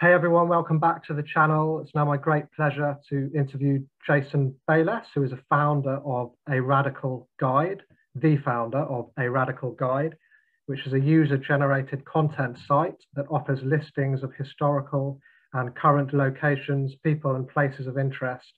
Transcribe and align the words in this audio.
Hey 0.00 0.14
everyone, 0.14 0.48
welcome 0.48 0.78
back 0.78 1.04
to 1.08 1.12
the 1.12 1.22
channel. 1.22 1.80
It's 1.80 1.94
now 1.94 2.06
my 2.06 2.16
great 2.16 2.50
pleasure 2.56 2.96
to 3.10 3.30
interview 3.34 3.84
Jason 4.06 4.54
Bayless, 4.66 5.06
who 5.14 5.22
is 5.24 5.32
a 5.32 5.44
founder 5.50 6.00
of 6.06 6.30
A 6.48 6.58
Radical 6.58 7.28
Guide, 7.38 7.82
the 8.14 8.38
founder 8.38 8.78
of 8.78 9.10
A 9.18 9.28
Radical 9.28 9.72
Guide, 9.72 10.16
which 10.64 10.86
is 10.86 10.94
a 10.94 11.00
user-generated 11.00 12.02
content 12.06 12.56
site 12.66 12.96
that 13.12 13.26
offers 13.30 13.60
listings 13.62 14.22
of 14.22 14.32
historical 14.38 15.20
and 15.52 15.76
current 15.76 16.14
locations, 16.14 16.94
people 17.04 17.36
and 17.36 17.46
places 17.46 17.86
of 17.86 17.98
interest, 17.98 18.54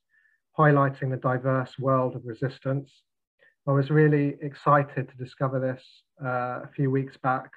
highlighting 0.57 1.11
the 1.11 1.17
diverse 1.17 1.77
world 1.77 2.15
of 2.15 2.23
resistance. 2.25 2.89
I 3.67 3.73
was 3.73 3.91
really 3.91 4.37
excited 4.43 5.09
to 5.09 5.25
discover 5.25 5.59
this 5.59 5.83
uh, 6.25 6.61
a 6.63 6.71
few 6.77 6.89
weeks 6.89 7.17
back. 7.21 7.51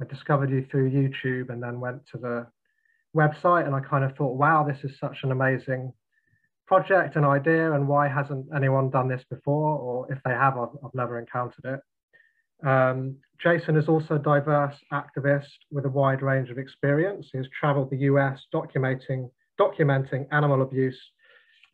I 0.00 0.04
discovered 0.04 0.50
you 0.50 0.64
through 0.70 0.92
YouTube 0.92 1.50
and 1.50 1.60
then 1.60 1.80
went 1.80 2.06
to 2.12 2.18
the 2.18 2.46
website 3.16 3.66
and 3.66 3.74
I 3.74 3.80
kind 3.80 4.04
of 4.04 4.16
thought, 4.16 4.36
wow, 4.36 4.64
this 4.64 4.78
is 4.84 4.98
such 4.98 5.18
an 5.22 5.32
amazing 5.32 5.92
project 6.66 7.16
and 7.16 7.24
idea 7.24 7.72
and 7.72 7.88
why 7.88 8.08
hasn't 8.08 8.46
anyone 8.54 8.90
done 8.90 9.08
this 9.08 9.24
before 9.30 9.78
or 9.78 10.12
if 10.12 10.18
they 10.24 10.32
have, 10.32 10.58
I've, 10.58 10.68
I've 10.84 10.94
never 10.94 11.18
encountered 11.18 11.64
it. 11.64 12.66
Um, 12.66 13.16
Jason 13.42 13.76
is 13.76 13.88
also 13.88 14.16
a 14.16 14.18
diverse 14.18 14.74
activist 14.92 15.46
with 15.70 15.86
a 15.86 15.90
wide 15.90 16.22
range 16.22 16.50
of 16.50 16.58
experience. 16.58 17.28
He 17.32 17.38
has 17.38 17.48
traveled 17.58 17.90
the 17.90 17.98
US 17.98 18.40
documenting, 18.52 19.30
documenting 19.58 20.26
animal 20.32 20.62
abuse 20.62 20.98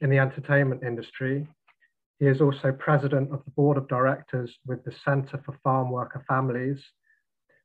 in 0.00 0.10
the 0.10 0.18
entertainment 0.18 0.82
industry. 0.84 1.46
He 2.20 2.26
is 2.26 2.40
also 2.40 2.70
president 2.72 3.32
of 3.32 3.44
the 3.44 3.50
board 3.52 3.76
of 3.76 3.88
directors 3.88 4.54
with 4.66 4.84
the 4.84 4.92
Center 5.04 5.42
for 5.44 5.58
Farm 5.64 5.90
Worker 5.90 6.24
Families, 6.28 6.78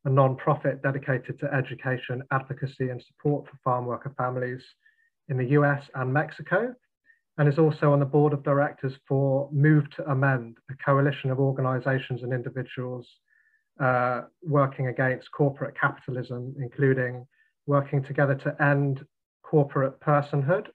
a 0.05 0.09
non-profit 0.09 0.81
dedicated 0.81 1.39
to 1.39 1.53
education, 1.53 2.23
advocacy 2.31 2.89
and 2.89 3.03
support 3.03 3.45
for 3.45 3.57
farm 3.63 3.85
worker 3.85 4.13
families 4.17 4.61
in 5.27 5.37
the 5.37 5.45
US 5.45 5.83
and 5.95 6.11
Mexico, 6.13 6.73
and 7.37 7.47
is 7.47 7.59
also 7.59 7.91
on 7.91 7.99
the 7.99 8.05
board 8.05 8.33
of 8.33 8.43
directors 8.43 8.93
for 9.07 9.49
Move 9.51 9.89
to 9.91 10.09
Amend, 10.09 10.57
a 10.69 10.73
coalition 10.83 11.31
of 11.31 11.39
organizations 11.39 12.23
and 12.23 12.33
individuals 12.33 13.07
uh, 13.79 14.23
working 14.43 14.87
against 14.87 15.31
corporate 15.31 15.73
capitalism, 15.79 16.53
including 16.59 17.25
working 17.65 18.03
together 18.03 18.35
to 18.35 18.61
end 18.61 19.05
corporate 19.43 19.99
personhood. 20.01 20.67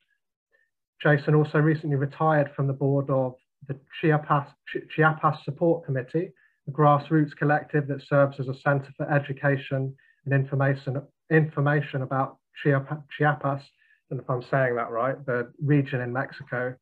Jason 1.02 1.34
also 1.34 1.58
recently 1.58 1.96
retired 1.96 2.50
from 2.56 2.66
the 2.66 2.72
board 2.72 3.10
of 3.10 3.34
the 3.68 3.78
Chiapas, 4.00 4.46
Chiapas 4.94 5.44
Support 5.44 5.84
Committee, 5.84 6.32
a 6.68 6.70
grassroots 6.70 7.36
collective 7.36 7.86
that 7.88 8.02
serves 8.06 8.40
as 8.40 8.48
a 8.48 8.58
center 8.60 8.92
for 8.96 9.10
education 9.10 9.94
and 10.24 10.34
information, 10.34 11.00
information 11.30 12.02
about 12.02 12.38
Chiapas, 12.62 13.62
and 14.10 14.20
if 14.20 14.30
I'm 14.30 14.42
saying 14.50 14.76
that 14.76 14.90
right, 14.90 15.24
the 15.26 15.52
region 15.62 16.00
in 16.00 16.12
Mexico. 16.12 16.74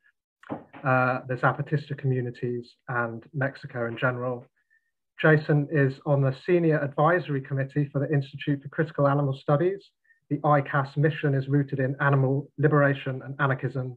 Uh, 0.84 1.20
the 1.28 1.34
Zapatista 1.36 1.96
communities 1.96 2.68
and 2.88 3.22
Mexico 3.32 3.86
in 3.86 3.96
general. 3.96 4.44
Jason 5.20 5.68
is 5.70 5.94
on 6.04 6.20
the 6.20 6.34
Senior 6.44 6.80
Advisory 6.80 7.40
Committee 7.40 7.88
for 7.92 8.00
the 8.00 8.12
Institute 8.12 8.60
for 8.60 8.68
Critical 8.68 9.06
Animal 9.06 9.38
Studies. 9.40 9.80
The 10.28 10.38
ICAS 10.38 10.96
mission 10.96 11.34
is 11.34 11.46
rooted 11.46 11.78
in 11.78 11.94
animal 12.00 12.50
liberation 12.58 13.22
and 13.24 13.36
anarchism 13.38 13.96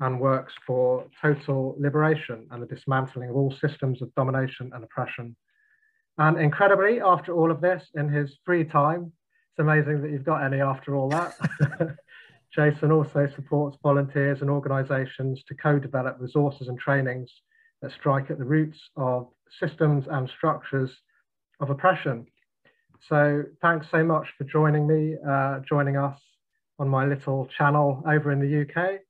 and 0.00 0.20
works 0.20 0.52
for 0.66 1.06
total 1.22 1.76
liberation 1.78 2.46
and 2.50 2.62
the 2.62 2.66
dismantling 2.66 3.30
of 3.30 3.36
all 3.36 3.54
systems 3.60 4.02
of 4.02 4.14
domination 4.14 4.70
and 4.74 4.82
oppression. 4.82 5.36
And 6.18 6.38
incredibly, 6.38 7.00
after 7.00 7.34
all 7.34 7.50
of 7.50 7.60
this, 7.60 7.82
in 7.94 8.08
his 8.08 8.36
free 8.44 8.64
time, 8.64 9.12
it's 9.50 9.58
amazing 9.60 10.02
that 10.02 10.10
you've 10.10 10.24
got 10.24 10.44
any 10.44 10.60
after 10.60 10.96
all 10.96 11.08
that. 11.10 11.34
Jason 12.54 12.92
also 12.92 13.28
supports 13.34 13.76
volunteers 13.82 14.40
and 14.40 14.50
organizations 14.50 15.42
to 15.48 15.54
co-develop 15.54 16.16
resources 16.20 16.68
and 16.68 16.78
trainings 16.78 17.30
that 17.82 17.90
strike 17.92 18.30
at 18.30 18.38
the 18.38 18.44
roots 18.44 18.78
of 18.96 19.28
systems 19.60 20.06
and 20.08 20.28
structures 20.28 20.90
of 21.60 21.70
oppression. 21.70 22.26
So 23.08 23.42
thanks 23.60 23.86
so 23.90 24.04
much 24.04 24.26
for 24.38 24.44
joining 24.44 24.86
me, 24.86 25.16
uh, 25.28 25.60
joining 25.68 25.96
us 25.96 26.18
on 26.78 26.88
my 26.88 27.04
little 27.06 27.46
channel 27.58 28.02
over 28.06 28.32
in 28.32 28.40
the 28.40 28.62
UK. 28.62 29.00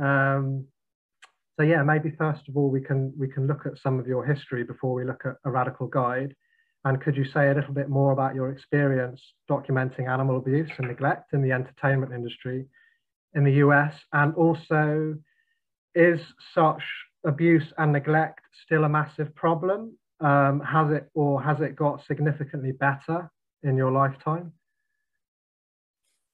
Um, 0.00 0.66
so 1.58 1.64
yeah, 1.64 1.82
maybe 1.82 2.12
first 2.16 2.48
of 2.48 2.56
all, 2.56 2.70
we 2.70 2.80
can, 2.80 3.12
we 3.18 3.28
can 3.28 3.46
look 3.46 3.66
at 3.66 3.78
some 3.82 3.98
of 3.98 4.06
your 4.06 4.24
history 4.24 4.62
before 4.62 4.94
we 4.94 5.04
look 5.04 5.22
at 5.24 5.36
a 5.44 5.50
radical 5.50 5.86
guide. 5.86 6.34
And 6.84 7.00
could 7.00 7.16
you 7.16 7.24
say 7.24 7.50
a 7.50 7.54
little 7.54 7.74
bit 7.74 7.88
more 7.88 8.12
about 8.12 8.34
your 8.34 8.50
experience 8.50 9.20
documenting 9.50 10.08
animal 10.08 10.36
abuse 10.36 10.70
and 10.78 10.86
neglect 10.86 11.32
in 11.32 11.42
the 11.42 11.52
entertainment 11.52 12.12
industry 12.12 12.66
in 13.34 13.44
the 13.44 13.54
US? 13.54 13.92
And 14.12 14.34
also, 14.34 15.16
is 15.94 16.20
such 16.54 16.82
abuse 17.26 17.64
and 17.78 17.92
neglect 17.92 18.40
still 18.64 18.84
a 18.84 18.88
massive 18.88 19.34
problem? 19.34 19.96
Um, 20.20 20.60
has 20.60 20.92
it 20.92 21.10
or 21.14 21.42
has 21.42 21.60
it 21.60 21.76
got 21.76 22.04
significantly 22.06 22.72
better 22.72 23.30
in 23.62 23.76
your 23.76 23.90
lifetime? 23.90 24.52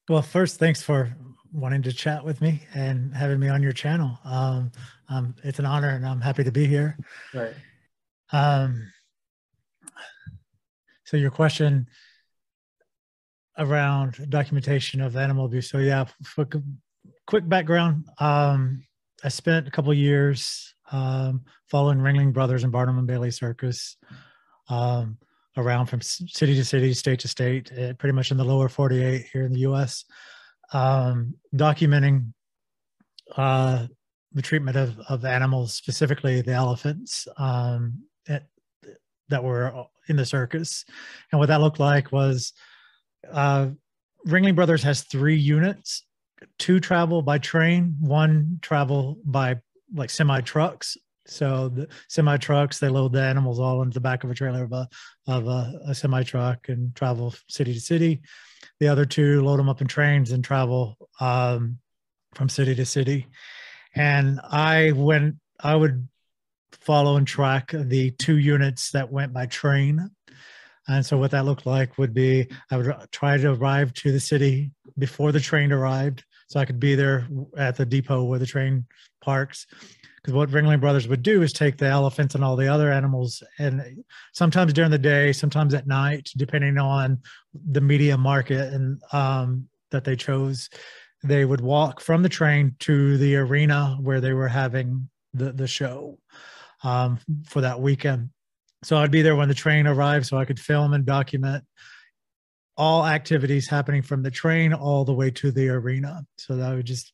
Well, 0.08 0.20
first, 0.20 0.58
thanks 0.58 0.82
for 0.82 1.16
wanting 1.50 1.82
to 1.82 1.92
chat 1.92 2.22
with 2.22 2.42
me 2.42 2.60
and 2.74 3.14
having 3.14 3.40
me 3.40 3.48
on 3.48 3.62
your 3.62 3.72
channel. 3.72 4.18
Um, 4.24 4.70
um, 5.08 5.34
it's 5.42 5.58
an 5.58 5.64
honor 5.64 5.88
and 5.90 6.06
I'm 6.06 6.20
happy 6.20 6.44
to 6.44 6.52
be 6.52 6.66
here. 6.66 6.98
Right. 7.32 7.54
Um, 8.32 8.92
so 11.04 11.16
your 11.16 11.30
question 11.30 11.86
around 13.56 14.28
documentation 14.28 15.00
of 15.00 15.16
animal 15.16 15.46
abuse. 15.46 15.70
So 15.70 15.78
yeah, 15.78 16.04
for 16.22 16.46
quick 17.26 17.48
background, 17.48 18.04
um, 18.18 18.84
I 19.22 19.28
spent 19.28 19.66
a 19.66 19.70
couple 19.70 19.94
years 19.94 20.74
um, 20.92 21.44
following 21.70 21.98
Ringling 21.98 22.32
Brothers 22.34 22.62
and 22.62 22.72
Barnum 22.72 22.98
and 22.98 23.06
Bailey 23.06 23.30
Circus 23.30 23.96
um, 24.68 25.16
around 25.56 25.86
from 25.86 26.00
city 26.00 26.54
to 26.54 26.64
city, 26.64 26.92
state 26.94 27.20
to 27.20 27.28
state, 27.28 27.70
eh, 27.76 27.92
pretty 27.92 28.12
much 28.12 28.30
in 28.30 28.36
the 28.36 28.44
lower 28.44 28.68
48 28.68 29.26
here 29.32 29.44
in 29.44 29.52
the 29.52 29.60
U.S 29.60 30.04
um, 30.72 31.34
documenting 31.54 32.32
uh, 33.36 33.86
the 34.32 34.42
treatment 34.42 34.76
of, 34.76 34.98
of 35.08 35.24
animals, 35.24 35.74
specifically 35.74 36.40
the 36.42 36.52
elephants 36.52 37.28
um, 37.38 38.02
at, 38.28 38.44
that 39.28 39.42
were 39.42 39.86
in 40.08 40.16
the 40.16 40.26
circus. 40.26 40.84
And 41.32 41.38
what 41.38 41.46
that 41.48 41.60
looked 41.60 41.80
like 41.80 42.12
was 42.12 42.52
uh, 43.30 43.68
Ringling 44.26 44.56
Brothers 44.56 44.82
has 44.82 45.02
three 45.02 45.36
units. 45.36 46.04
Two 46.58 46.78
travel 46.78 47.22
by 47.22 47.38
train, 47.38 47.96
one 48.00 48.58
travel 48.60 49.18
by 49.24 49.56
like 49.94 50.10
semi 50.10 50.40
trucks. 50.42 50.96
So 51.26 51.68
the 51.68 51.88
semi 52.08 52.36
trucks, 52.36 52.78
they 52.78 52.88
load 52.88 53.12
the 53.12 53.22
animals 53.22 53.58
all 53.58 53.82
into 53.82 53.94
the 53.94 54.00
back 54.00 54.24
of 54.24 54.30
a 54.30 54.34
trailer 54.34 54.64
of 54.64 54.72
a 54.72 54.88
of 55.26 55.46
a, 55.46 55.80
a 55.86 55.94
semi 55.94 56.22
truck 56.22 56.68
and 56.68 56.94
travel 56.94 57.34
city 57.48 57.72
to 57.74 57.80
city. 57.80 58.20
The 58.80 58.88
other 58.88 59.06
two 59.06 59.42
load 59.42 59.58
them 59.58 59.68
up 59.68 59.80
in 59.80 59.86
trains 59.86 60.32
and 60.32 60.44
travel 60.44 60.96
um, 61.20 61.78
from 62.34 62.48
city 62.48 62.74
to 62.74 62.84
city. 62.84 63.28
And 63.94 64.40
I 64.42 64.92
went, 64.92 65.36
I 65.60 65.76
would 65.76 66.08
follow 66.72 67.16
and 67.16 67.26
track 67.26 67.70
the 67.72 68.10
two 68.10 68.36
units 68.36 68.90
that 68.90 69.10
went 69.10 69.32
by 69.32 69.46
train. 69.46 70.10
And 70.86 71.06
so 71.06 71.16
what 71.16 71.30
that 71.30 71.46
looked 71.46 71.64
like 71.64 71.96
would 71.96 72.12
be 72.12 72.48
I 72.70 72.76
would 72.76 72.94
try 73.10 73.38
to 73.38 73.52
arrive 73.52 73.94
to 73.94 74.12
the 74.12 74.20
city 74.20 74.72
before 74.98 75.32
the 75.32 75.40
train 75.40 75.72
arrived 75.72 76.24
so 76.48 76.60
I 76.60 76.64
could 76.64 76.80
be 76.80 76.94
there 76.94 77.26
at 77.56 77.76
the 77.76 77.86
depot 77.86 78.24
where 78.24 78.38
the 78.38 78.46
train 78.46 78.86
parks 79.20 79.66
because 80.24 80.34
what 80.34 80.48
Ringling 80.48 80.80
Brothers 80.80 81.06
would 81.06 81.22
do 81.22 81.42
is 81.42 81.52
take 81.52 81.76
the 81.76 81.84
elephants 81.84 82.34
and 82.34 82.42
all 82.42 82.56
the 82.56 82.66
other 82.66 82.90
animals, 82.90 83.42
and 83.58 84.02
sometimes 84.32 84.72
during 84.72 84.90
the 84.90 84.98
day, 84.98 85.32
sometimes 85.32 85.74
at 85.74 85.86
night, 85.86 86.30
depending 86.38 86.78
on 86.78 87.18
the 87.70 87.82
media 87.82 88.16
market 88.16 88.72
and 88.72 89.02
um, 89.12 89.68
that 89.90 90.02
they 90.02 90.16
chose, 90.16 90.70
they 91.22 91.44
would 91.44 91.60
walk 91.60 92.00
from 92.00 92.22
the 92.22 92.28
train 92.30 92.74
to 92.78 93.18
the 93.18 93.36
arena 93.36 93.98
where 94.00 94.22
they 94.22 94.32
were 94.32 94.48
having 94.48 95.10
the 95.34 95.52
the 95.52 95.66
show 95.66 96.18
um, 96.84 97.18
for 97.46 97.60
that 97.60 97.78
weekend. 97.78 98.30
So 98.82 98.96
I'd 98.96 99.10
be 99.10 99.20
there 99.20 99.36
when 99.36 99.48
the 99.48 99.54
train 99.54 99.86
arrived, 99.86 100.24
so 100.24 100.38
I 100.38 100.46
could 100.46 100.58
film 100.58 100.94
and 100.94 101.04
document 101.04 101.64
all 102.76 103.06
activities 103.06 103.68
happening 103.68 104.02
from 104.02 104.22
the 104.22 104.30
train 104.30 104.72
all 104.72 105.04
the 105.04 105.14
way 105.14 105.30
to 105.30 105.50
the 105.50 105.68
arena. 105.68 106.24
So 106.38 106.56
that 106.56 106.74
would 106.74 106.86
just 106.86 107.12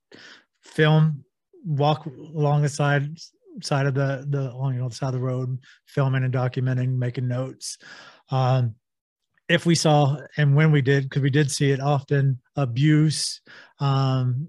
film 0.63 1.25
walk 1.65 2.07
along 2.07 2.63
the 2.63 2.69
side 2.69 3.17
side 3.63 3.87
of 3.87 3.95
the 3.95 4.27
the 4.29 4.53
along 4.53 4.75
you 4.75 4.81
know 4.81 4.89
the 4.89 4.95
side 4.95 5.09
of 5.09 5.15
the 5.15 5.21
road, 5.21 5.59
filming 5.87 6.25
and 6.25 6.33
documenting, 6.33 6.97
making 6.97 7.29
notes. 7.29 7.79
Um, 8.31 8.75
if 9.49 9.67
we 9.67 9.75
saw 9.75 10.17
and 10.37 10.55
when 10.55 10.71
we 10.71 10.81
did, 10.81 11.05
because 11.05 11.23
we 11.23 11.31
did 11.31 11.51
see 11.51 11.73
it 11.73 11.81
often, 11.81 12.41
abuse, 12.55 13.41
um, 13.81 14.49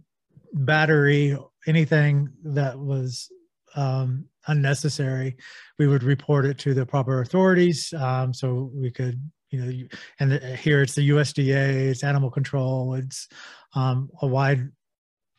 battery, 0.53 1.35
anything 1.65 2.29
that 2.43 2.77
was 2.77 3.31
um, 3.75 4.25
unnecessary, 4.47 5.37
we 5.79 5.87
would 5.87 6.03
report 6.03 6.45
it 6.45 6.59
to 6.59 6.75
the 6.75 6.85
proper 6.85 7.21
authorities 7.21 7.91
um, 7.93 8.31
so 8.33 8.69
we 8.75 8.91
could 8.91 9.19
you 9.51 9.59
know, 9.59 9.87
and 10.19 10.31
the, 10.31 10.55
here 10.55 10.81
it's 10.81 10.95
the 10.95 11.09
USDA, 11.09 11.89
it's 11.89 12.03
animal 12.03 12.31
control, 12.31 12.95
it's 12.95 13.27
um, 13.75 14.09
a 14.21 14.27
wide 14.27 14.69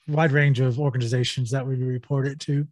wide 0.09 0.33
range 0.33 0.61
of 0.61 0.79
organizations 0.79 1.51
that 1.51 1.67
we 1.67 1.77
report 1.77 2.27
it 2.27 2.39
to. 2.41 2.67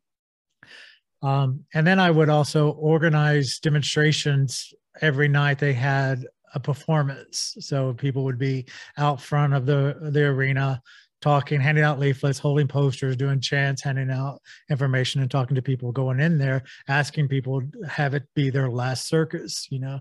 Um, 1.23 1.65
and 1.75 1.87
then 1.87 1.99
I 1.99 2.11
would 2.11 2.29
also 2.29 2.71
organize 2.71 3.59
demonstrations 3.59 4.73
every 5.01 5.29
night. 5.29 5.59
They 5.59 5.73
had 5.73 6.27
a 6.55 6.61
performance, 6.61 7.57
so 7.61 7.95
people 7.95 8.25
would 8.25 8.39
be 8.39 8.67
out 8.99 9.21
front 9.21 9.55
of 9.55 9.67
the 9.67 9.97
the 10.01 10.25
arena 10.25 10.83
talking, 11.21 11.61
handing 11.61 11.85
out 11.85 11.99
leaflets, 11.99 12.39
holding 12.39 12.67
posters, 12.67 13.17
doing 13.17 13.41
chants, 13.41 13.83
handing 13.83 14.11
out 14.11 14.41
information, 14.71 15.21
and 15.21 15.31
talking 15.31 15.55
to 15.55 15.63
people 15.63 15.93
going 15.93 16.21
in 16.21 16.39
there, 16.39 16.63
asking 16.89 17.29
people 17.29 17.63
have 17.89 18.15
it 18.15 18.25
be 18.35 18.51
their 18.51 18.71
last 18.71 19.07
circus. 19.07 19.67
You 19.71 19.81
know, 19.81 20.01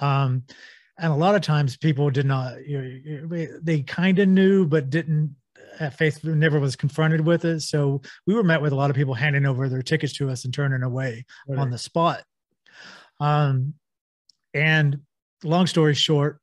um, 0.00 0.44
and 0.98 1.12
a 1.12 1.16
lot 1.16 1.34
of 1.34 1.42
times 1.42 1.76
people 1.76 2.10
did 2.10 2.26
not. 2.26 2.66
You 2.66 3.26
know, 3.28 3.46
they 3.62 3.82
kind 3.82 4.18
of 4.18 4.28
knew, 4.28 4.66
but 4.66 4.90
didn't 4.90 5.36
at 5.80 5.94
face 5.94 6.22
never 6.24 6.58
was 6.58 6.76
confronted 6.76 7.20
with 7.20 7.44
it. 7.44 7.60
So 7.60 8.02
we 8.26 8.34
were 8.34 8.42
met 8.42 8.60
with 8.60 8.72
a 8.72 8.76
lot 8.76 8.90
of 8.90 8.96
people 8.96 9.14
handing 9.14 9.46
over 9.46 9.68
their 9.68 9.82
tickets 9.82 10.12
to 10.14 10.30
us 10.30 10.44
and 10.44 10.52
turning 10.52 10.82
away 10.82 11.24
right. 11.46 11.58
on 11.58 11.70
the 11.70 11.78
spot. 11.78 12.24
Um, 13.20 13.74
and 14.54 15.00
long 15.44 15.66
story 15.66 15.94
short, 15.94 16.40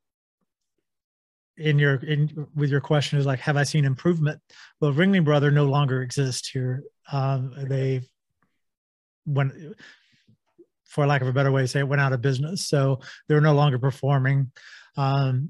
in 1.58 1.80
your 1.80 1.96
in 1.96 2.48
with 2.56 2.70
your 2.70 2.82
question 2.82 3.18
is 3.18 3.26
like, 3.26 3.40
have 3.40 3.58
I 3.58 3.64
seen 3.64 3.86
improvement? 3.86 4.42
Well, 4.80 4.94
Ringling 4.94 5.24
Brother 5.24 5.52
no 5.52 5.66
longer 5.66 6.02
exists 6.02 6.50
here. 6.50 6.84
Um, 7.12 7.54
they 7.58 8.02
went, 9.26 9.54
for 10.86 11.06
lack 11.06 11.22
of 11.22 11.28
a 11.28 11.34
better 11.34 11.52
way 11.52 11.62
to 11.62 11.68
say, 11.68 11.80
it 11.80 11.88
went 11.88 12.02
out 12.02 12.14
of 12.14 12.22
business. 12.22 12.68
So 12.68 13.00
they 13.28 13.36
were 13.36 13.42
no 13.42 13.54
longer 13.54 13.80
performing. 13.80 14.52
Um, 14.98 15.50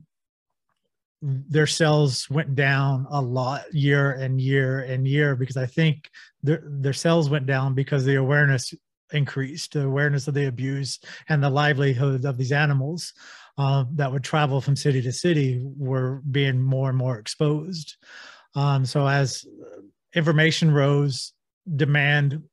their 1.22 1.68
sales 1.68 2.30
went 2.30 2.56
down 2.56 3.08
a 3.10 3.22
lot 3.22 3.74
year 3.74 4.12
and 4.12 4.40
year 4.40 4.80
and 4.80 5.08
year 5.08 5.36
because 5.36 5.58
I 5.58 5.66
think 5.66 6.10
their 6.44 6.62
their 6.64 6.94
sales 6.94 7.30
went 7.30 7.48
down 7.48 7.74
because 7.74 8.06
the 8.06 8.16
awareness 8.16 8.74
increased, 9.12 9.74
the 9.74 9.86
awareness 9.86 10.28
of 10.28 10.34
the 10.34 10.48
abuse 10.48 11.00
and 11.30 11.42
the 11.42 11.50
livelihood 11.50 12.26
of 12.26 12.38
these 12.38 12.52
animals 12.52 13.14
uh, 13.58 13.86
that 13.94 14.12
would 14.12 14.24
travel 14.24 14.62
from 14.62 14.76
city 14.76 15.02
to 15.02 15.12
city 15.12 15.62
were 15.78 16.22
being 16.30 16.62
more 16.62 16.90
and 16.90 16.98
more 16.98 17.18
exposed. 17.18 17.96
Um, 18.56 18.86
so 18.86 19.08
as 19.08 19.46
information 20.14 20.72
rose, 20.72 21.34
demand 21.76 22.44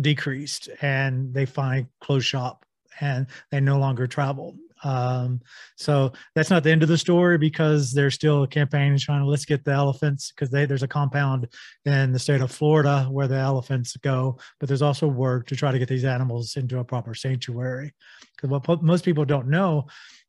decreased, 0.00 0.68
and 0.80 1.32
they 1.32 1.46
find 1.46 1.86
closed 2.00 2.26
shop 2.26 2.64
and 3.00 3.26
they 3.50 3.60
no 3.60 3.78
longer 3.78 4.06
travel. 4.06 4.56
Um, 4.84 5.40
so 5.76 6.12
that's 6.34 6.50
not 6.50 6.62
the 6.62 6.70
end 6.70 6.82
of 6.82 6.88
the 6.88 6.98
story 6.98 7.38
because 7.38 7.92
there's 7.92 8.14
still 8.14 8.42
a 8.42 8.48
campaign 8.48 8.96
trying 8.98 9.20
to 9.20 9.26
let's 9.26 9.46
get 9.46 9.64
the 9.64 9.72
elephants 9.72 10.30
because 10.30 10.50
there's 10.50 10.82
a 10.82 10.88
compound 10.88 11.48
in 11.86 12.12
the 12.12 12.18
state 12.18 12.42
of 12.42 12.52
Florida 12.52 13.08
where 13.10 13.26
the 13.26 13.36
elephants 13.36 13.96
go, 13.96 14.38
but 14.60 14.68
there's 14.68 14.82
also 14.82 15.06
work 15.06 15.46
to 15.46 15.56
try 15.56 15.72
to 15.72 15.78
get 15.78 15.88
these 15.88 16.04
animals 16.04 16.56
into 16.56 16.78
a 16.78 16.84
proper 16.84 17.14
sanctuary. 17.14 17.94
Because 18.36 18.50
what 18.50 18.82
most 18.82 19.04
people 19.04 19.24
don't 19.24 19.48
know 19.48 19.86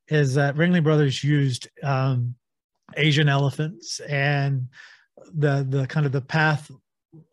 is 0.07 0.35
that 0.35 0.56
Ringling 0.56 0.83
Brothers 0.83 1.23
used 1.23 1.68
um, 1.83 2.35
Asian 2.95 3.27
elephants 3.27 4.00
and 4.01 4.68
the 5.33 5.65
the 5.68 5.88
kind 5.88 6.06
of 6.06 6.11
the 6.11 6.21
path 6.21 6.69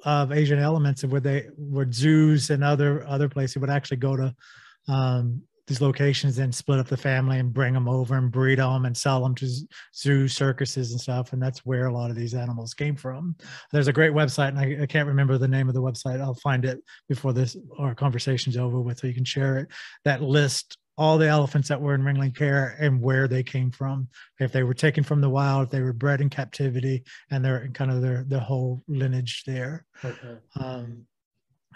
of 0.04 0.32
Asian 0.32 0.58
elements 0.58 1.02
and 1.02 1.12
where 1.12 1.20
they 1.20 1.48
where 1.56 1.90
zoos 1.90 2.50
and 2.50 2.64
other 2.64 3.06
other 3.06 3.28
places 3.28 3.58
would 3.58 3.70
actually 3.70 3.98
go 3.98 4.16
to 4.16 4.34
um, 4.88 5.42
these 5.66 5.80
locations 5.80 6.38
and 6.38 6.54
split 6.54 6.80
up 6.80 6.88
the 6.88 6.96
family 6.96 7.38
and 7.38 7.54
bring 7.54 7.72
them 7.72 7.88
over 7.88 8.16
and 8.16 8.32
breed 8.32 8.58
them 8.58 8.84
and 8.84 8.96
sell 8.96 9.22
them 9.22 9.34
to 9.34 9.48
zoo 9.94 10.26
circuses 10.26 10.90
and 10.90 11.00
stuff. 11.00 11.32
And 11.32 11.40
that's 11.40 11.64
where 11.64 11.86
a 11.86 11.92
lot 11.92 12.10
of 12.10 12.16
these 12.16 12.34
animals 12.34 12.74
came 12.74 12.96
from. 12.96 13.36
There's 13.70 13.88
a 13.88 13.92
great 13.92 14.12
website, 14.12 14.48
and 14.48 14.58
I, 14.58 14.82
I 14.82 14.86
can't 14.86 15.08
remember 15.08 15.38
the 15.38 15.48
name 15.48 15.68
of 15.68 15.74
the 15.74 15.82
website. 15.82 16.20
I'll 16.20 16.34
find 16.34 16.64
it 16.64 16.80
before 17.08 17.32
this 17.32 17.56
our 17.78 17.94
conversation's 17.94 18.56
over 18.56 18.80
with, 18.80 18.98
so 18.98 19.06
you 19.06 19.14
can 19.14 19.24
share 19.24 19.58
it. 19.58 19.68
That 20.04 20.22
list 20.22 20.76
all 20.98 21.18
the 21.18 21.28
elephants 21.28 21.68
that 21.68 21.80
were 21.80 21.94
in 21.94 22.02
Ringling 22.02 22.36
Care 22.36 22.76
and 22.78 23.00
where 23.00 23.26
they 23.26 23.42
came 23.42 23.70
from, 23.70 24.08
if 24.38 24.52
they 24.52 24.62
were 24.62 24.74
taken 24.74 25.02
from 25.02 25.20
the 25.20 25.30
wild, 25.30 25.64
if 25.64 25.70
they 25.70 25.80
were 25.80 25.92
bred 25.92 26.20
in 26.20 26.28
captivity, 26.28 27.04
and 27.30 27.44
their 27.44 27.68
kind 27.68 27.90
of 27.90 28.02
their 28.02 28.24
the 28.28 28.40
whole 28.40 28.82
lineage 28.88 29.44
there. 29.46 29.86
Okay. 30.04 30.36
Um, 30.60 31.06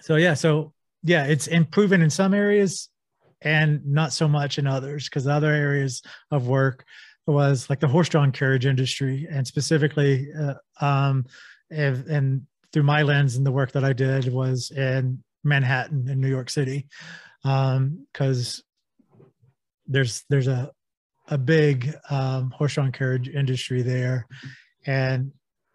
so 0.01 0.17
yeah, 0.17 0.35
so 0.35 0.73
yeah, 1.03 1.25
it's 1.25 1.47
improving 1.47 2.03
in 2.03 2.11
some 2.11 2.35
areas 2.35 2.89
and 3.43 3.87
not 3.87 4.13
so 4.13 4.29
much 4.29 4.59
in 4.59 4.67
others 4.67 5.09
because 5.09 5.27
other 5.27 5.51
areas 5.51 6.03
of 6.31 6.47
work 6.47 6.85
was 7.27 7.69
like 7.69 7.81
the 7.81 7.89
horse-drawn 7.89 8.33
carriage 8.33 8.67
industry 8.67 9.27
and 9.31 9.47
specifically 9.47 10.29
uh, 10.39 10.55
um, 10.81 11.25
and, 11.71 12.07
and 12.07 12.47
through 12.73 12.85
my 12.85 13.03
lens 13.03 13.37
and 13.37 13.45
the 13.45 13.53
work 13.53 13.73
that 13.73 13.85
I 13.85 13.93
did 13.93 14.33
was 14.33 14.71
in 14.71 15.23
Manhattan 15.45 16.09
in 16.09 16.21
New 16.21 16.29
York 16.29 16.51
City 16.51 16.87
because 17.43 17.77
um, 17.77 18.65
there's 19.87 20.25
there's 20.29 20.49
a 20.49 20.71
a 21.29 21.39
big 21.39 21.93
um, 22.09 22.51
horse-drawn 22.53 22.93
carriage 22.93 23.29
industry 23.29 23.83
there, 23.83 24.27
and 24.87 25.33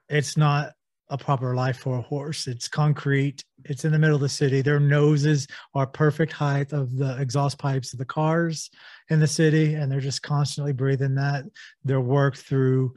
it's 0.08 0.38
not 0.38 0.72
a 1.10 1.18
proper 1.18 1.54
life 1.56 1.78
for 1.78 1.98
a 1.98 2.02
horse. 2.02 2.48
It's 2.48 2.70
concrete. 2.70 3.44
It's 3.66 3.84
in 3.84 3.92
the 3.92 4.00
middle 4.00 4.16
of 4.16 4.22
the 4.22 4.30
city. 4.30 4.62
Their 4.62 4.80
noses 4.80 5.46
are 5.76 5.86
perfect 5.86 6.32
height 6.32 6.72
of 6.72 6.96
the 6.96 7.20
exhaust 7.20 7.60
pipes 7.60 7.92
of 7.92 8.00
the 8.00 8.06
cars 8.06 8.70
in 9.10 9.20
the 9.20 9.28
city, 9.28 9.74
and 9.74 9.92
they're 9.92 10.00
just 10.00 10.22
constantly 10.22 10.72
breathing 10.72 11.16
that. 11.16 11.44
They're 11.84 12.00
worked 12.00 12.38
through 12.38 12.96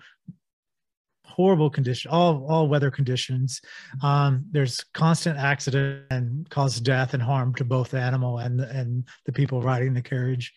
horrible 1.27 1.71
condition, 1.71 2.13
all 2.13 2.47
all 2.49 2.69
weather 2.69 2.93
conditions. 2.93 3.61
Um, 4.01 4.47
there's 4.53 4.85
constant 4.95 5.37
accident 5.37 6.05
and 6.11 6.49
cause 6.49 6.81
death 6.81 7.15
and 7.15 7.23
harm 7.23 7.53
to 7.57 7.65
both 7.65 7.91
the 7.91 8.01
animal 8.01 8.39
and 8.39 8.61
and 8.61 9.09
the 9.27 9.33
people 9.33 9.61
riding 9.61 9.93
the 9.93 10.03
carriage. 10.03 10.55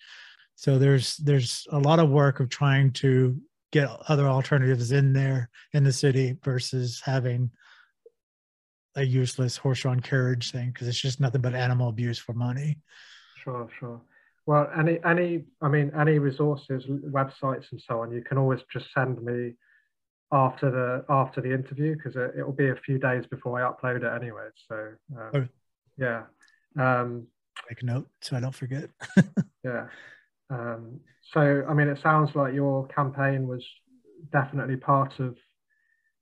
So 0.58 0.80
there's 0.80 1.18
there's 1.18 1.68
a 1.72 1.78
lot 1.78 2.00
of 2.00 2.10
work 2.10 2.40
of 2.40 2.50
trying 2.50 2.92
to 2.94 3.40
get 3.72 3.90
other 4.08 4.28
alternatives 4.28 4.92
in 4.92 5.14
there 5.14 5.52
in 5.74 5.84
the 5.84 5.94
city 5.94 6.36
versus 6.44 7.00
having 7.06 7.52
a 8.96 9.04
useless 9.04 9.56
horse-drawn 9.56 10.00
carriage 10.00 10.52
thing 10.52 10.72
because 10.72 10.88
it's 10.88 11.00
just 11.00 11.20
nothing 11.20 11.42
but 11.42 11.54
animal 11.54 11.90
abuse 11.90 12.18
for 12.18 12.34
money. 12.34 12.80
Sure, 13.44 13.70
sure. 13.80 14.02
Well, 14.48 14.68
any 14.76 14.98
any 15.06 15.46
I 15.62 15.68
mean 15.68 15.92
any 15.96 16.18
resources, 16.18 16.86
websites, 16.88 17.66
and 17.72 17.80
so 17.88 18.02
on, 18.02 18.12
you 18.12 18.24
can 18.24 18.40
always 18.40 18.62
just 18.74 18.88
send 18.96 19.22
me 19.22 19.54
after 20.32 20.72
the 20.72 21.14
after 21.14 21.40
the 21.40 21.54
interview 21.54 21.96
because 21.96 22.16
it, 22.16 22.44
will 22.44 22.52
be 22.52 22.70
a 22.70 22.76
few 22.84 22.98
days 22.98 23.26
before 23.30 23.62
I 23.62 23.72
upload 23.72 23.98
it 23.98 24.24
anyway. 24.24 24.48
So 24.68 24.90
um, 25.16 25.30
oh. 25.36 25.48
yeah. 26.00 26.24
Um, 26.80 27.28
Make 27.70 27.84
a 27.84 27.86
note 27.86 28.08
so 28.22 28.36
I 28.36 28.40
don't 28.40 28.56
forget. 28.56 28.90
yeah. 29.64 29.86
Um, 30.50 31.00
so, 31.34 31.64
I 31.68 31.74
mean, 31.74 31.88
it 31.88 32.00
sounds 32.02 32.32
like 32.36 32.54
your 32.54 32.88
campaign 32.88 33.48
was 33.48 33.66
definitely 34.32 34.78
part 34.78 35.20
of 35.20 35.36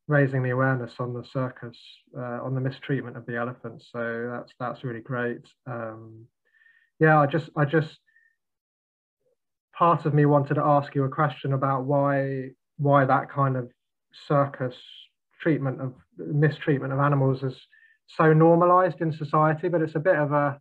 raising 0.07 0.43
the 0.43 0.51
awareness 0.51 0.93
on 0.99 1.13
the 1.13 1.23
circus, 1.31 1.77
uh, 2.17 2.39
on 2.43 2.53
the 2.55 2.61
mistreatment 2.61 3.17
of 3.17 3.25
the 3.25 3.37
elephants. 3.37 3.87
So 3.91 4.29
that's 4.31 4.51
that's 4.59 4.83
really 4.83 5.01
great. 5.01 5.41
Um, 5.67 6.25
yeah, 6.99 7.19
I 7.19 7.25
just 7.25 7.49
I 7.55 7.65
just 7.65 7.97
part 9.77 10.05
of 10.05 10.13
me 10.13 10.25
wanted 10.25 10.55
to 10.55 10.63
ask 10.63 10.95
you 10.95 11.03
a 11.03 11.09
question 11.09 11.53
about 11.53 11.85
why 11.85 12.51
why 12.77 13.05
that 13.05 13.29
kind 13.29 13.57
of 13.57 13.69
circus 14.27 14.75
treatment 15.41 15.81
of 15.81 15.93
mistreatment 16.17 16.93
of 16.93 16.99
animals 16.99 17.43
is 17.43 17.55
so 18.07 18.33
normalized 18.33 19.01
in 19.01 19.11
society, 19.11 19.67
but 19.67 19.81
it's 19.81 19.95
a 19.95 19.99
bit 19.99 20.15
of 20.15 20.31
a 20.31 20.59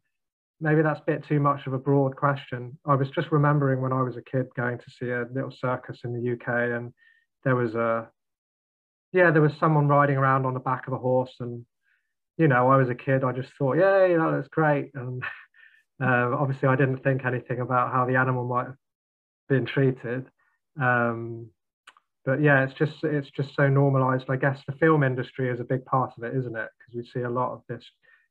maybe 0.64 0.80
that's 0.80 1.00
a 1.00 1.04
bit 1.04 1.25
too 1.28 1.38
much 1.38 1.66
of 1.66 1.75
a 1.75 1.78
broad 1.78 2.16
question. 2.16 2.78
I 2.87 2.94
was 2.94 3.11
just 3.11 3.30
remembering 3.30 3.83
when 3.83 3.92
I 3.92 4.00
was 4.00 4.16
a 4.16 4.23
kid 4.23 4.47
going 4.56 4.78
to 4.78 4.90
see 4.99 5.11
a 5.11 5.26
little 5.30 5.52
circus 5.52 6.00
in 6.04 6.14
the 6.14 6.33
UK, 6.33 6.49
and 6.75 6.92
there 7.44 7.54
was 7.54 7.75
a 7.75 8.09
yeah, 9.12 9.30
there 9.30 9.42
was 9.42 9.52
someone 9.61 9.87
riding 9.87 10.16
around 10.16 10.47
on 10.47 10.54
the 10.54 10.61
back 10.61 10.88
of 10.88 10.94
a 10.94 10.99
horse, 10.99 11.35
and 11.38 11.66
you 12.38 12.49
know, 12.49 12.71
I 12.71 12.76
was 12.76 12.88
a 12.88 12.94
kid. 12.94 13.23
I 13.23 13.33
just 13.33 13.50
thought, 13.59 13.75
you 13.75 14.16
know, 14.16 14.33
that's 14.35 14.49
great, 14.49 14.90
and 14.94 15.23
uh, 16.02 16.35
obviously, 16.40 16.68
I 16.68 16.76
didn't 16.76 17.04
think 17.04 17.26
anything 17.26 17.61
about 17.61 17.92
how 17.92 18.06
the 18.06 18.16
animal 18.16 18.49
might 18.49 18.66
have 18.66 18.76
been 19.50 19.66
treated. 19.66 20.26
Um, 20.80 21.50
but 22.25 22.40
yeah, 22.40 22.64
it's 22.64 22.75
just 22.75 23.04
it's 23.04 23.30
just 23.37 23.54
so 23.54 23.68
normalized. 23.68 24.30
I 24.30 24.37
guess 24.37 24.61
the 24.66 24.73
film 24.73 25.02
industry 25.02 25.50
is 25.50 25.61
a 25.61 25.64
big 25.64 25.85
part 25.85 26.14
of 26.16 26.25
it, 26.25 26.35
isn't 26.35 26.56
it? 26.56 26.68
Because 26.78 26.94
we 26.94 27.04
see 27.12 27.25
a 27.25 27.30
lot 27.30 27.52
of 27.52 27.61
this 27.68 27.85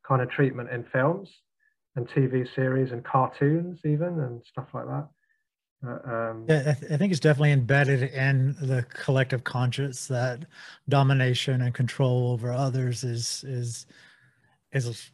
kind 0.05 0.23
of 0.23 0.31
treatment 0.31 0.71
in 0.71 0.83
films 0.91 1.29
and 1.95 2.07
TV 2.07 2.47
series 2.55 2.91
and 2.91 3.03
cartoons 3.03 3.79
even 3.85 4.19
and 4.19 4.41
stuff 4.45 4.67
like 4.73 4.85
that. 4.85 5.07
Uh, 5.85 6.09
um, 6.09 6.45
yeah, 6.47 6.59
I, 6.59 6.79
th- 6.79 6.91
I, 6.91 6.97
think 6.97 7.11
it's 7.11 7.19
definitely 7.19 7.51
embedded 7.51 8.03
in 8.13 8.55
the 8.61 8.85
collective 8.89 9.43
conscience 9.43 10.07
that 10.07 10.45
domination 10.87 11.61
and 11.61 11.73
control 11.73 12.31
over 12.31 12.53
others 12.53 13.03
is 13.03 13.43
is 13.45 13.85
is 14.71 15.11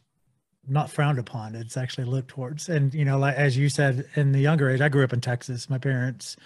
not 0.68 0.90
frowned 0.90 1.18
upon. 1.18 1.54
It's 1.56 1.76
actually 1.76 2.04
looked 2.04 2.28
towards. 2.28 2.68
And 2.68 2.94
you 2.94 3.04
know, 3.04 3.18
like 3.18 3.34
as 3.34 3.56
you 3.56 3.68
said, 3.68 4.06
in 4.14 4.32
the 4.32 4.38
younger 4.38 4.70
age, 4.70 4.80
I 4.80 4.88
grew 4.88 5.02
up 5.02 5.12
in 5.12 5.20
Texas. 5.20 5.68
My 5.68 5.78
parents, 5.78 6.36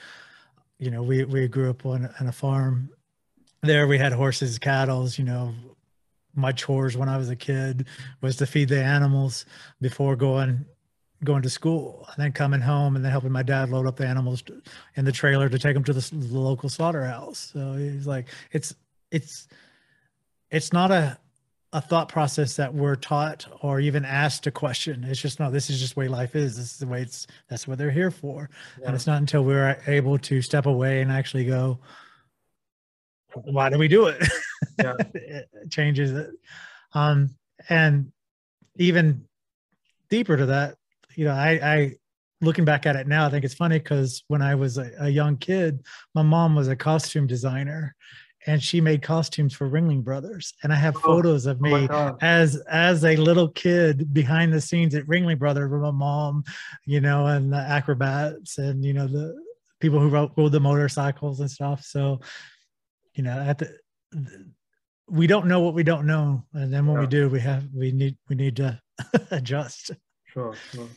you 0.78 0.90
know, 0.90 1.02
we 1.02 1.24
we 1.24 1.46
grew 1.46 1.70
up 1.70 1.84
on, 1.84 2.08
on 2.18 2.26
a 2.26 2.32
farm. 2.32 2.90
There, 3.62 3.86
we 3.86 3.98
had 3.98 4.12
horses, 4.12 4.58
cattle. 4.58 5.06
You 5.16 5.24
know, 5.24 5.54
my 6.34 6.52
chores 6.52 6.96
when 6.96 7.08
I 7.08 7.16
was 7.16 7.30
a 7.30 7.36
kid 7.36 7.86
was 8.20 8.36
to 8.36 8.46
feed 8.46 8.68
the 8.68 8.82
animals 8.82 9.46
before 9.80 10.16
going 10.16 10.64
going 11.22 11.42
to 11.42 11.50
school 11.50 12.06
and 12.12 12.22
then 12.22 12.32
coming 12.32 12.60
home 12.60 12.96
and 12.96 13.04
then 13.04 13.10
helping 13.10 13.32
my 13.32 13.42
dad 13.42 13.70
load 13.70 13.86
up 13.86 13.96
the 13.96 14.06
animals 14.06 14.42
in 14.96 15.04
the 15.04 15.12
trailer 15.12 15.48
to 15.48 15.58
take 15.58 15.74
them 15.74 15.84
to 15.84 15.92
the, 15.92 16.14
the 16.14 16.38
local 16.38 16.68
slaughterhouse. 16.68 17.50
So 17.52 17.74
he's 17.74 18.06
like, 18.06 18.28
it's 18.52 18.74
it's 19.10 19.48
it's 20.50 20.72
not 20.72 20.90
a 20.90 21.18
a 21.72 21.80
thought 21.80 22.08
process 22.08 22.54
that 22.54 22.72
we're 22.72 22.94
taught 22.94 23.46
or 23.60 23.80
even 23.80 24.04
asked 24.04 24.44
to 24.44 24.52
question. 24.52 25.02
It's 25.02 25.20
just 25.20 25.40
no, 25.40 25.50
this 25.50 25.70
is 25.70 25.80
just 25.80 25.94
the 25.94 26.00
way 26.00 26.08
life 26.08 26.36
is. 26.36 26.56
This 26.56 26.72
is 26.72 26.78
the 26.78 26.86
way 26.86 27.02
it's 27.02 27.26
that's 27.48 27.66
what 27.66 27.78
they're 27.78 27.90
here 27.90 28.12
for. 28.12 28.48
Yeah. 28.78 28.86
And 28.86 28.94
it's 28.94 29.08
not 29.08 29.18
until 29.18 29.44
we're 29.44 29.76
able 29.88 30.18
to 30.18 30.40
step 30.40 30.66
away 30.66 31.00
and 31.00 31.10
actually 31.10 31.46
go, 31.46 31.80
why 33.34 33.70
do 33.70 33.78
we 33.78 33.88
do 33.88 34.06
it? 34.06 34.22
Yeah. 34.78 34.94
it 35.14 35.48
changes 35.70 36.12
it. 36.12 36.30
Um, 36.92 37.34
and 37.68 38.12
even 38.76 39.24
deeper 40.08 40.36
to 40.36 40.46
that, 40.46 40.76
you 41.14 41.24
know, 41.24 41.32
I, 41.32 41.50
I 41.62 41.92
looking 42.40 42.64
back 42.64 42.86
at 42.86 42.96
it 42.96 43.06
now, 43.06 43.26
I 43.26 43.30
think 43.30 43.44
it's 43.44 43.54
funny 43.54 43.78
because 43.78 44.22
when 44.28 44.42
I 44.42 44.54
was 44.54 44.78
a, 44.78 44.90
a, 45.00 45.08
young 45.08 45.36
kid, 45.36 45.82
my 46.14 46.22
mom 46.22 46.54
was 46.54 46.68
a 46.68 46.76
costume 46.76 47.26
designer 47.26 47.94
and 48.46 48.62
she 48.62 48.80
made 48.80 49.02
costumes 49.02 49.54
for 49.54 49.68
Ringling 49.68 50.04
Brothers. 50.04 50.54
And 50.62 50.72
I 50.72 50.76
have 50.76 50.96
oh, 50.96 51.00
photos 51.00 51.46
of 51.46 51.58
oh 51.58 51.62
me 51.62 51.88
oh 51.90 52.16
as 52.20 52.56
as 52.68 53.04
a 53.04 53.16
little 53.16 53.48
kid 53.48 54.12
behind 54.12 54.52
the 54.52 54.60
scenes 54.60 54.94
at 54.94 55.06
Ringling 55.06 55.38
Brothers 55.38 55.70
with 55.70 55.80
my 55.80 55.90
mom, 55.90 56.44
you 56.84 57.00
know, 57.00 57.26
and 57.26 57.52
the 57.52 57.58
acrobats 57.58 58.58
and 58.58 58.84
you 58.84 58.92
know 58.92 59.06
the 59.06 59.34
people 59.80 59.98
who 59.98 60.08
rode, 60.08 60.30
rode 60.36 60.52
the 60.52 60.60
motorcycles 60.60 61.40
and 61.40 61.50
stuff. 61.50 61.82
So, 61.84 62.20
you 63.14 63.22
know, 63.22 63.38
at 63.38 63.58
the, 63.58 63.76
the 64.12 64.50
we 65.08 65.26
don't 65.26 65.46
know 65.46 65.60
what 65.60 65.74
we 65.74 65.82
don't 65.82 66.06
know, 66.06 66.44
and 66.54 66.72
then 66.72 66.86
when 66.86 66.96
yeah. 66.96 67.00
we 67.02 67.06
do, 67.06 67.28
we 67.28 67.40
have 67.40 67.64
we 67.74 67.92
need 67.92 68.16
we 68.28 68.36
need 68.36 68.56
to 68.56 68.80
adjust. 69.30 69.90
Sure, 70.24 70.54
sure. 70.72 70.88